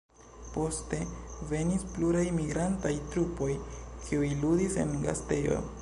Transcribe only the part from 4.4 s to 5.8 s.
ludis en gastejo.